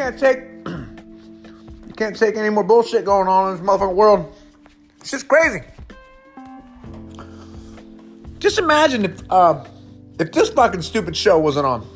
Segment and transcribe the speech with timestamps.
[0.00, 4.34] can't take you can't take any more bullshit going on in this motherfucking world.
[4.98, 5.60] It's just crazy.
[8.38, 9.62] Just imagine if uh,
[10.18, 11.86] if this fucking stupid show wasn't on.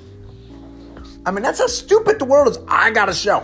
[1.25, 2.59] I mean, that's how stupid the world is.
[2.69, 3.43] I got a show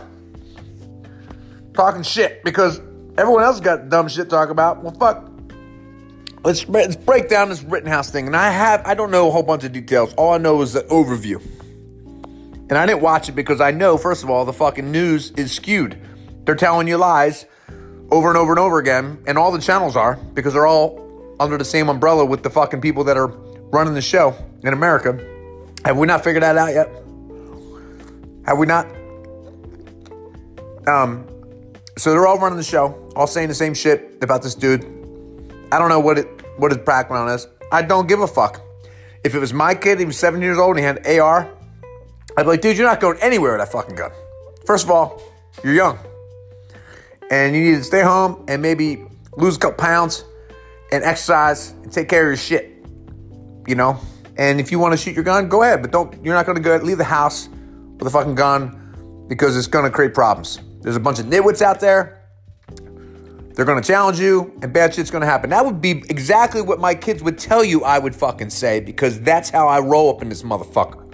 [1.72, 2.82] talking shit because
[3.16, 4.82] everyone else got dumb shit to talk about.
[4.82, 5.26] Well, fuck.
[6.44, 8.26] Let's, let's break down this Rittenhouse thing.
[8.26, 10.14] And I have, I don't know a whole bunch of details.
[10.14, 11.40] All I know is the overview.
[12.70, 15.52] And I didn't watch it because I know, first of all, the fucking news is
[15.52, 16.00] skewed.
[16.44, 17.44] They're telling you lies
[18.10, 19.22] over and over and over again.
[19.26, 22.80] And all the channels are because they're all under the same umbrella with the fucking
[22.80, 25.18] people that are running the show in America.
[25.84, 26.88] Have we not figured that out yet?
[28.46, 28.86] Have we not?
[30.86, 31.26] Um,
[31.98, 34.84] so they're all running the show, all saying the same shit about this dude.
[35.72, 37.46] I don't know what it what his background is.
[37.72, 38.60] I don't give a fuck.
[39.24, 41.50] If it was my kid, he was seven years old, and he had AR,
[42.40, 44.12] I'd be like, dude, you're not going anywhere with that fucking gun.
[44.64, 45.20] First of all,
[45.62, 45.98] you're young,
[47.30, 49.04] and you need to stay home and maybe
[49.36, 50.24] lose a couple pounds
[50.90, 52.82] and exercise and take care of your shit.
[53.68, 54.00] You know,
[54.38, 56.24] and if you want to shoot your gun, go ahead, but don't.
[56.24, 57.50] You're not going to go leave the house
[57.98, 60.60] with a fucking gun because it's going to create problems.
[60.80, 62.22] There's a bunch of nitwits out there.
[63.54, 65.50] They're going to challenge you, and bad shit's going to happen.
[65.50, 69.20] That would be exactly what my kids would tell you I would fucking say because
[69.20, 71.09] that's how I roll up in this motherfucker.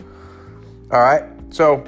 [0.91, 1.25] All right?
[1.51, 1.85] So,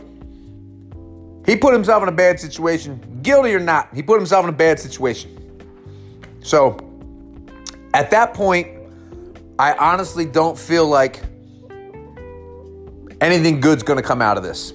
[1.47, 3.95] he put himself in a bad situation, guilty or not.
[3.95, 5.35] He put himself in a bad situation.
[6.41, 6.77] So,
[7.95, 8.69] at that point,
[9.59, 11.23] I honestly don't feel like
[13.21, 14.73] anything good's going to come out of this.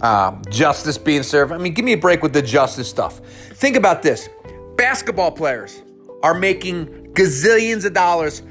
[0.00, 1.52] Uh, justice being served.
[1.52, 3.20] I mean, give me a break with the justice stuff.
[3.54, 4.28] Think about this
[4.76, 5.82] basketball players
[6.22, 8.42] are making gazillions of dollars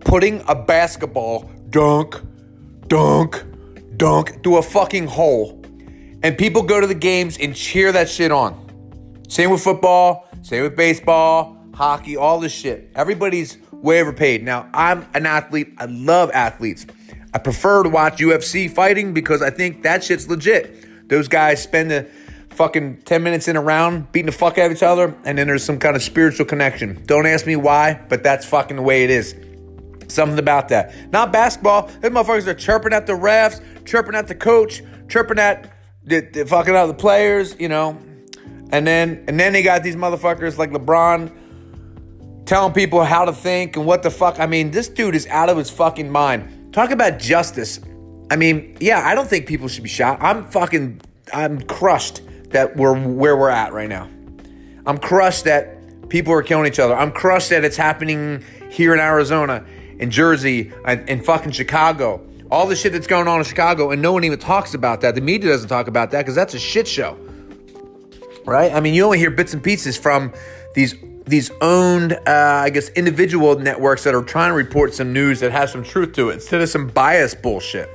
[0.00, 2.20] putting a basketball dunk,
[2.88, 3.42] dunk,
[3.96, 5.62] dunk through a fucking hole.
[6.22, 8.60] And people go to the games and cheer that shit on.
[9.28, 12.90] Same with football, same with baseball, hockey, all this shit.
[12.94, 14.42] Everybody's way overpaid.
[14.42, 15.74] Now, I'm an athlete.
[15.78, 16.86] I love athletes.
[17.32, 21.08] I prefer to watch UFC fighting because I think that shit's legit.
[21.08, 22.08] Those guys spend the
[22.50, 25.46] fucking 10 minutes in a round beating the fuck out of each other, and then
[25.46, 27.02] there's some kind of spiritual connection.
[27.06, 29.34] Don't ask me why, but that's fucking the way it is.
[30.08, 31.12] Something about that.
[31.12, 31.86] Not basketball.
[31.86, 35.72] These motherfuckers are chirping at the refs, chirping at the coach, chirping at
[36.04, 37.98] the, the fucking out the players, you know.
[38.70, 41.32] And then and then they got these motherfuckers like LeBron
[42.46, 44.40] telling people how to think and what the fuck.
[44.40, 46.74] I mean, this dude is out of his fucking mind.
[46.74, 47.80] Talk about justice.
[48.30, 50.20] I mean, yeah, I don't think people should be shot.
[50.20, 51.00] I'm fucking
[51.32, 54.08] I'm crushed that we're where we're at right now.
[54.86, 56.94] I'm crushed that people are killing each other.
[56.94, 59.64] I'm crushed that it's happening here in Arizona,
[59.98, 62.26] in Jersey, in fucking Chicago.
[62.50, 65.14] All the shit that's going on in Chicago, and no one even talks about that.
[65.14, 67.16] The media doesn't talk about that because that's a shit show,
[68.44, 68.72] right?
[68.72, 70.32] I mean, you only hear bits and pieces from
[70.74, 70.94] these
[71.26, 75.52] these owned, uh, I guess, individual networks that are trying to report some news that
[75.52, 77.88] has some truth to it instead of some bias bullshit.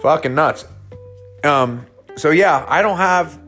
[0.00, 0.64] Fucking nuts.
[1.42, 1.86] Um,
[2.16, 3.40] so yeah, I don't have,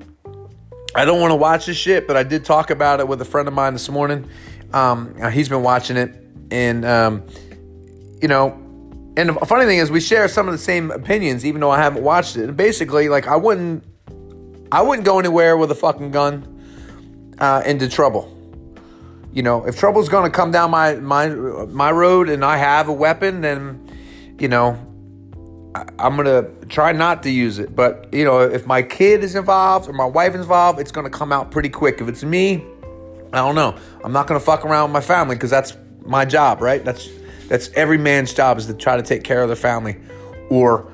[0.94, 3.25] I don't want to watch this shit, but I did talk about it with a
[3.25, 4.28] friend of mine this morning.
[4.72, 6.12] Um, he's been watching it,
[6.54, 7.25] and um,
[8.22, 8.53] you know,
[9.16, 11.78] and the funny thing is, we share some of the same opinions, even though I
[11.78, 12.44] haven't watched it.
[12.44, 13.84] And basically, like I wouldn't,
[14.70, 18.31] I wouldn't go anywhere with a fucking gun uh, into trouble.
[19.32, 22.92] You know, if trouble's to come down my my my road and I have a
[22.92, 24.78] weapon, then you know,
[25.75, 27.75] I, I'm gonna try not to use it.
[27.75, 31.10] But you know, if my kid is involved or my wife is involved, it's gonna
[31.10, 32.00] come out pretty quick.
[32.00, 32.65] If it's me,
[33.32, 33.76] I don't know.
[34.04, 36.84] I'm not gonna fuck around with my family because that's my job, right?
[36.84, 37.09] That's
[37.48, 39.97] that's every man's job is to try to take care of their family,
[40.50, 40.91] or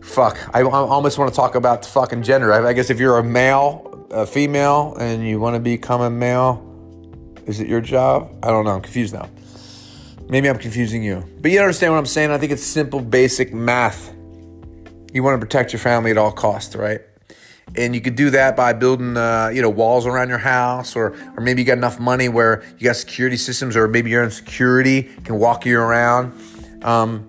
[0.00, 0.38] fuck.
[0.54, 2.52] I, I almost want to talk about fucking gender.
[2.52, 6.10] I, I guess if you're a male, a female, and you want to become a
[6.10, 6.70] male
[7.46, 8.34] is it your job?
[8.42, 8.70] I don't know.
[8.70, 9.28] I'm confused now.
[10.28, 11.22] Maybe I'm confusing you.
[11.40, 12.30] But you understand what I'm saying?
[12.30, 14.12] I think it's simple, basic math.
[15.12, 17.02] You want to protect your family at all costs, right?
[17.76, 21.16] And you could do that by building, uh, you know, walls around your house, or
[21.36, 24.30] or maybe you got enough money where you got security systems, or maybe your own
[24.30, 26.32] security can walk you around.
[26.82, 27.26] Um,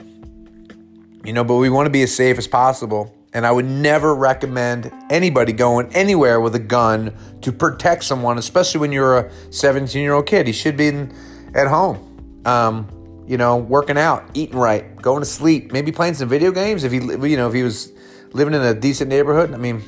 [1.26, 3.12] you know, but we want to be as safe as possible.
[3.34, 8.80] And I would never recommend anybody going anywhere with a gun to protect someone, especially
[8.80, 10.48] when you're a 17 year old kid.
[10.48, 11.14] He should be in,
[11.54, 12.88] at home, um,
[13.28, 16.86] you know, working out, eating right, going to sleep, maybe playing some video games.
[16.86, 17.92] If he, you know, if he was
[18.32, 19.84] living in a decent neighborhood, I mean,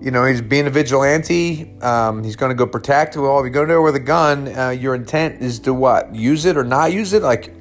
[0.00, 1.76] you know, he's being a vigilante.
[1.80, 3.16] Um, he's going to go protect.
[3.16, 6.14] Well, if you go there with a gun, uh, your intent is to what?
[6.14, 7.22] Use it or not use it?
[7.22, 7.54] Like,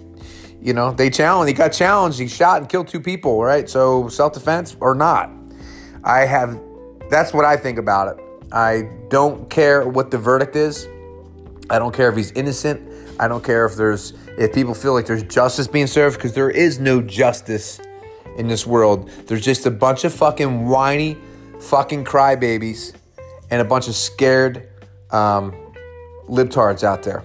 [0.61, 1.47] you know, they challenged.
[1.49, 2.19] He got challenged.
[2.19, 3.43] He shot and killed two people.
[3.43, 3.69] Right.
[3.69, 5.31] So self defense or not.
[6.03, 6.59] I have
[7.09, 8.23] that's what I think about it.
[8.51, 10.87] I don't care what the verdict is.
[11.69, 12.81] I don't care if he's innocent.
[13.19, 16.49] I don't care if there's if people feel like there's justice being served because there
[16.49, 17.79] is no justice
[18.37, 19.09] in this world.
[19.25, 21.17] There's just a bunch of fucking whiny
[21.62, 22.94] fucking crybabies
[23.50, 24.69] and a bunch of scared
[25.12, 25.54] um,
[26.27, 27.24] libtards out there.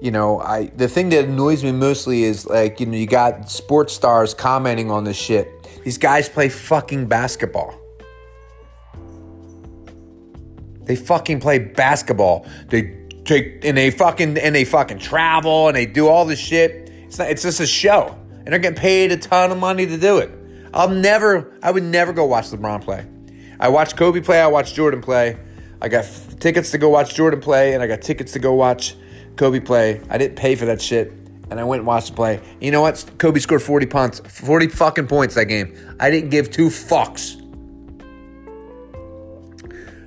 [0.00, 3.50] You know, I the thing that annoys me mostly is like you know you got
[3.50, 5.48] sports stars commenting on this shit.
[5.84, 7.78] These guys play fucking basketball.
[10.82, 12.46] They fucking play basketball.
[12.68, 16.90] They take and they fucking and they fucking travel and they do all this shit.
[17.06, 19.98] It's not, it's just a show, and they're getting paid a ton of money to
[19.98, 20.30] do it.
[20.72, 23.04] I'll never, I would never go watch LeBron play.
[23.60, 24.40] I watched Kobe play.
[24.40, 25.38] I watched Jordan play.
[25.82, 28.54] I got f- tickets to go watch Jordan play, and I got tickets to go
[28.54, 28.96] watch
[29.36, 30.00] Kobe play.
[30.08, 31.12] I didn't pay for that shit,
[31.50, 32.40] and I went and watched the play.
[32.60, 33.04] You know what?
[33.18, 35.76] Kobe scored 40 punts, 40 fucking points that game.
[36.00, 37.36] I didn't give two fucks.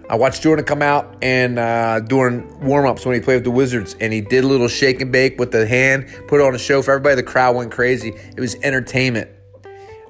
[0.10, 3.52] I watched Jordan come out and uh, during warm ups when he played with the
[3.52, 6.60] Wizards, and he did a little shake and bake with the hand, put on a
[6.60, 7.16] show for everybody.
[7.16, 8.10] The crowd went crazy.
[8.10, 9.30] It was entertainment.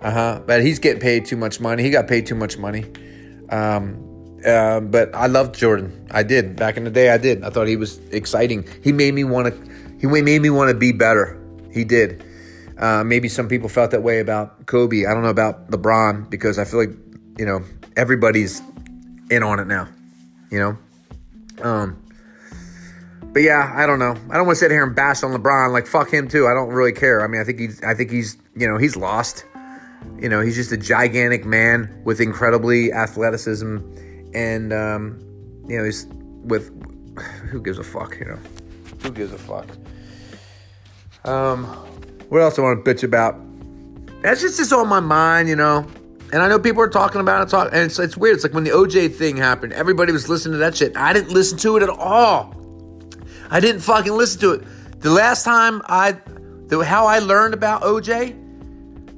[0.02, 0.42] Uh huh.
[0.46, 1.84] But he's getting paid too much money.
[1.84, 2.86] He got paid too much money.
[3.50, 4.14] Um,
[4.46, 6.08] uh, but I loved Jordan.
[6.12, 7.10] I did back in the day.
[7.10, 7.44] I did.
[7.44, 8.68] I thought he was exciting.
[8.84, 9.74] He made me want to.
[10.00, 11.40] He made me want to be better.
[11.72, 12.24] He did.
[12.78, 15.06] Uh, maybe some people felt that way about Kobe.
[15.06, 16.92] I don't know about LeBron because I feel like
[17.38, 17.64] you know
[17.96, 18.62] everybody's
[19.30, 19.88] in on it now.
[20.52, 20.78] You know.
[21.62, 22.00] Um.
[23.32, 24.12] But yeah, I don't know.
[24.30, 25.72] I don't want to sit here and bash on LeBron.
[25.72, 26.48] Like fuck him too.
[26.48, 27.22] I don't really care.
[27.24, 27.82] I mean, I think he's.
[27.84, 28.38] I think he's.
[28.56, 29.46] You know, he's lost.
[30.20, 33.78] You know, he's just a gigantic man with incredibly athleticism,
[34.34, 35.20] and um,
[35.68, 36.06] you know, he's
[36.44, 36.72] with
[37.50, 38.40] who gives a fuck, you know,
[39.02, 39.68] who gives a fuck.
[41.26, 41.66] Um,
[42.30, 43.40] what else I want to bitch about?
[44.22, 45.88] That's just just on my mind, you know.
[46.32, 48.36] And I know people are talking about it, talk, and it's, it's weird.
[48.36, 50.98] It's like when the OJ thing happened, everybody was listening to that shit.
[50.98, 52.56] I didn't listen to it at all.
[53.52, 54.64] I didn't fucking listen to it.
[55.00, 56.14] The last time I,
[56.68, 58.43] the, how I learned about OJ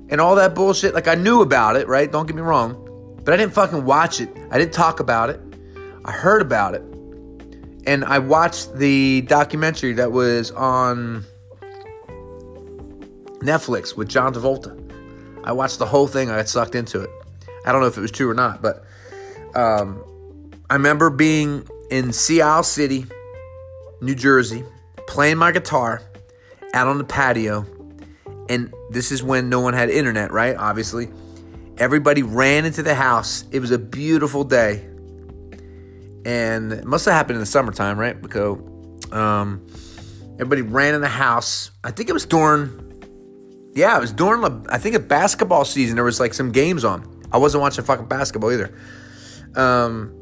[0.10, 2.12] and all that bullshit, like I knew about it, right?
[2.12, 4.30] Don't get me wrong, but I didn't fucking watch it.
[4.52, 5.40] I didn't talk about it.
[6.04, 6.82] I heard about it,
[7.88, 11.26] and I watched the documentary that was on
[13.40, 14.82] Netflix with John Travolta.
[15.44, 16.30] I watched the whole thing.
[16.30, 17.10] I got sucked into it.
[17.66, 18.84] I don't know if it was true or not, but
[19.56, 20.04] um,
[20.70, 23.06] I remember being in Sea Isle City,
[24.02, 24.64] New Jersey,
[25.08, 26.02] playing my guitar
[26.74, 27.66] out on the patio.
[28.50, 30.56] And this is when no one had internet, right?
[30.56, 31.10] Obviously.
[31.78, 33.44] Everybody ran into the house.
[33.52, 34.88] It was a beautiful day.
[36.26, 38.20] And it must have happened in the summertime, right?
[38.20, 38.58] Because
[39.12, 39.68] um,
[40.36, 41.72] everybody ran in the house.
[41.84, 42.82] I think it was during
[43.76, 45.96] yeah, it was during I think a basketball season.
[45.96, 47.06] There was like some games on.
[47.34, 48.74] I wasn't watching fucking basketball either.
[49.56, 50.14] Um,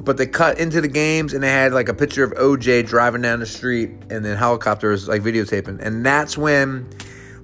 [0.00, 3.20] but they cut into the games and they had like a picture of OJ driving
[3.20, 5.78] down the street and then helicopters like videotaping.
[5.80, 6.88] And that's when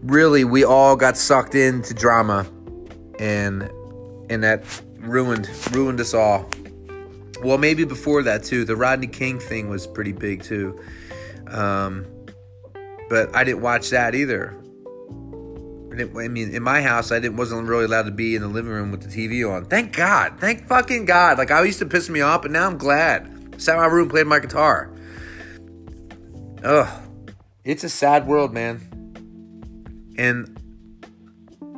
[0.03, 2.47] really we all got sucked into drama
[3.19, 3.63] and
[4.31, 4.65] and that
[4.99, 6.49] ruined ruined us all.
[7.43, 8.65] Well, maybe before that too.
[8.65, 10.81] The Rodney King thing was pretty big too.
[11.47, 12.07] Um,
[13.09, 14.55] but I didn't watch that either.
[15.99, 18.71] I mean, in my house, I didn't wasn't really allowed to be in the living
[18.71, 19.65] room with the TV on.
[19.65, 21.39] Thank God, thank fucking God.
[21.39, 23.61] Like I used to piss me off, but now I'm glad.
[23.61, 24.93] Sat in my room, played my guitar.
[26.63, 27.03] Ugh,
[27.65, 28.88] it's a sad world, man.
[30.19, 30.61] And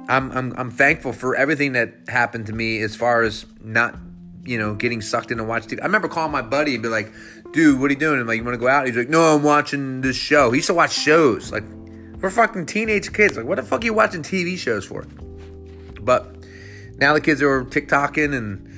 [0.09, 3.97] I'm I'm I'm thankful for everything that happened to me as far as not,
[4.45, 5.81] you know, getting sucked in and watch TV.
[5.81, 7.13] I remember calling my buddy and be like,
[7.53, 9.37] "Dude, what are you doing?" I'm like, "You want to go out?" He's like, "No,
[9.37, 11.65] I'm watching this show." He used to watch shows like
[12.21, 13.37] we're fucking teenage kids.
[13.37, 15.07] Like, what the fuck are you watching TV shows for?
[16.01, 16.35] But
[16.97, 18.70] now the kids are TikToking and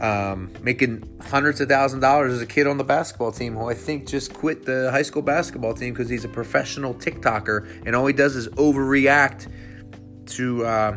[0.00, 3.74] um, making hundreds of thousand dollars as a kid on the basketball team, who I
[3.74, 8.06] think just quit the high school basketball team because he's a professional TikToker and all
[8.06, 9.50] he does is overreact
[10.26, 10.96] to uh,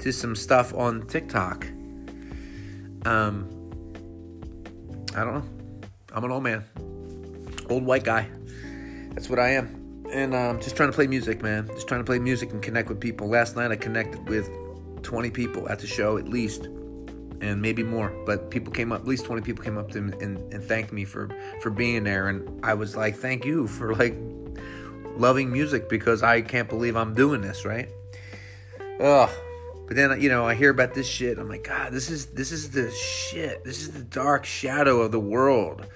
[0.00, 1.66] to some stuff on TikTok.
[3.04, 3.48] Um,
[5.14, 5.44] I don't know.
[6.12, 6.64] I'm an old man,
[7.68, 8.28] old white guy.
[9.14, 9.78] That's what I am
[10.12, 11.66] and um, just trying to play music, man.
[11.68, 13.28] Just trying to play music and connect with people.
[13.28, 14.48] Last night I connected with
[15.02, 16.68] 20 people at the show at least,
[17.40, 18.10] and maybe more.
[18.26, 20.92] But people came up, at least 20 people came up to me and, and thanked
[20.92, 21.28] me for
[21.60, 24.14] for being there, and I was like, thank you for like
[25.16, 27.88] loving music because I can't believe I'm doing this, right?
[29.00, 29.30] Ugh.
[29.86, 31.38] But then you know I hear about this shit.
[31.38, 33.64] I'm like, God, this is this is the shit.
[33.64, 35.86] This is the dark shadow of the world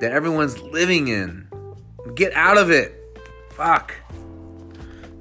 [0.00, 1.48] that everyone's living in.
[2.14, 2.94] Get out of it.
[3.50, 3.94] Fuck.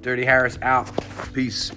[0.02, 0.90] Dirty Harris out.
[1.34, 1.72] Peace.